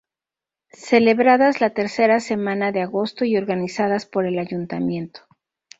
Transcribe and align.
Celebradas 0.87 1.61
la 1.61 1.69
tercera 1.75 2.19
semana 2.21 2.71
de 2.71 2.81
agosto 2.81 3.23
y 3.23 3.37
organizadas 3.37 4.07
por 4.07 4.25
el 4.25 4.39
ayuntamiento. 4.39 5.21